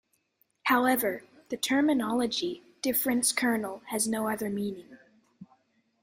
[0.63, 4.97] However, the terminology "difference kernel" has no other meaning.